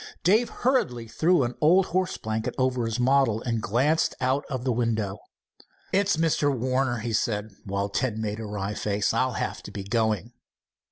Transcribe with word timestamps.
Dave 0.23 0.49
hurriedly 0.49 1.07
threw 1.07 1.43
an 1.43 1.53
old 1.61 1.85
horse 1.85 2.17
blanket 2.17 2.55
over 2.57 2.85
his 2.87 2.99
model 2.99 3.39
and 3.43 3.61
glanced 3.61 4.15
out 4.19 4.43
of 4.49 4.63
the 4.63 4.71
window. 4.71 5.19
"It's 5.93 6.17
Mr. 6.17 6.51
Warner," 6.51 6.97
he 7.01 7.13
said, 7.13 7.51
while 7.65 7.91
Ned 8.01 8.17
made 8.17 8.39
a 8.39 8.47
wry 8.47 8.73
face. 8.73 9.13
"I'll 9.13 9.33
have 9.33 9.61
to 9.61 9.69
be 9.69 9.83
going." 9.83 10.33